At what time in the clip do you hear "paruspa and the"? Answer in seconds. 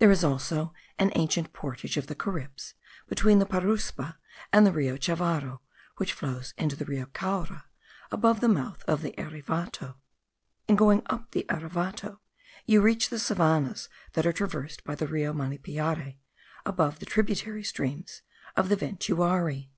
3.46-4.72